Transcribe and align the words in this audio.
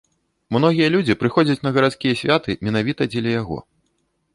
Многія 0.55 0.87
людзі 0.95 1.17
прыходзяць 1.25 1.59
на 1.67 1.75
гарадскія 1.77 2.19
святы 2.25 2.51
менавіта 2.71 3.01
дзеля 3.15 3.31
яго. 3.41 3.57